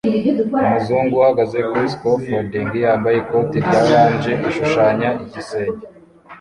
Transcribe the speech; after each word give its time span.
Umuzungu 0.61 1.13
uhagaze 1.19 1.57
kuri 1.69 1.85
scafolding 1.93 2.71
yambaye 2.85 3.17
ikoti 3.23 3.55
rya 3.65 3.79
orange 3.85 4.31
ashushanya 4.47 5.09
igisenge 5.23 5.83